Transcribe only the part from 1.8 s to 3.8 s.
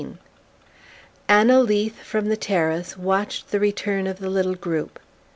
from the terrace, watched the